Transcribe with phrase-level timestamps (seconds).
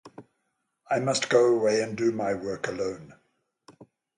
[0.89, 3.13] I must go away and do my work alone.